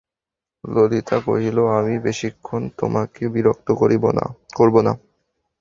[0.63, 3.67] ললিতা কহিল, আমি বেশিক্ষণ তোমাকে বিরক্ত
[3.79, 4.93] করব না।